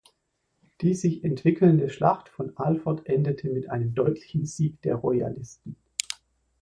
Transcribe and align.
Die 0.81 0.95
sich 0.95 1.23
entwickelnde 1.23 1.91
Schlacht 1.91 2.27
von 2.27 2.57
Alford 2.57 3.05
endete 3.05 3.49
mit 3.51 3.69
einem 3.69 3.93
deutlichen 3.93 4.47
Sieg 4.47 4.81
der 4.81 4.95
Royalisten. 4.95 5.75